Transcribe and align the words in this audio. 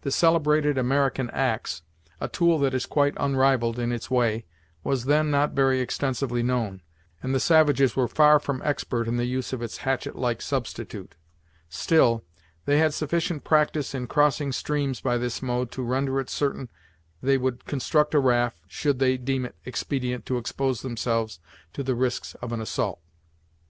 The 0.00 0.10
celebrated 0.10 0.78
American 0.78 1.28
axe, 1.28 1.82
a 2.22 2.26
tool 2.28 2.58
that 2.60 2.72
is 2.72 2.86
quite 2.86 3.12
unrivalled 3.18 3.78
in 3.78 3.92
its 3.92 4.10
way, 4.10 4.46
was 4.82 5.04
then 5.04 5.30
not 5.30 5.52
very 5.52 5.80
extensively 5.82 6.42
known, 6.42 6.80
and 7.22 7.34
the 7.34 7.38
savages 7.38 7.94
were 7.94 8.08
far 8.08 8.40
from 8.40 8.62
expert 8.64 9.06
in 9.06 9.18
the 9.18 9.26
use 9.26 9.52
of 9.52 9.60
its 9.60 9.76
hatchet 9.84 10.16
like 10.16 10.40
substitute; 10.40 11.16
still, 11.68 12.24
they 12.64 12.78
had 12.78 12.94
sufficient 12.94 13.44
practice 13.44 13.94
in 13.94 14.06
crossing 14.06 14.52
streams 14.52 15.02
by 15.02 15.18
this 15.18 15.42
mode 15.42 15.70
to 15.72 15.82
render 15.82 16.18
it 16.18 16.30
certain 16.30 16.70
they 17.22 17.36
would 17.36 17.66
construct 17.66 18.14
a 18.14 18.18
raft, 18.20 18.62
should 18.68 18.98
they 19.00 19.18
deem 19.18 19.44
it 19.44 19.54
expedient 19.66 20.24
to 20.24 20.38
expose 20.38 20.80
themselves 20.80 21.40
to 21.74 21.82
the 21.82 21.94
risks 21.94 22.34
of 22.36 22.52
an 22.52 22.62
assault. 22.62 23.00